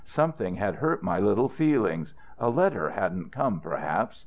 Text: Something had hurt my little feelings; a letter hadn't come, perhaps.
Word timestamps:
Something 0.03 0.55
had 0.55 0.77
hurt 0.77 1.03
my 1.03 1.19
little 1.19 1.47
feelings; 1.47 2.15
a 2.39 2.49
letter 2.49 2.89
hadn't 2.89 3.31
come, 3.31 3.59
perhaps. 3.59 4.19